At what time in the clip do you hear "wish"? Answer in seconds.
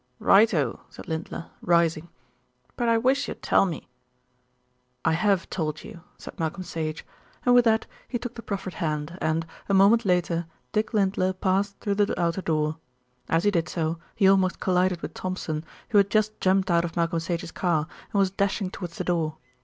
2.97-3.27